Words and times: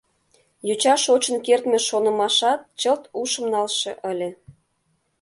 Йоча 0.67 0.95
шочын 1.03 1.37
кертме 1.45 1.79
шонымашат 1.89 2.61
чылт 2.79 3.03
ушым 3.21 3.45
налше 3.53 3.91
ыле. 4.11 4.29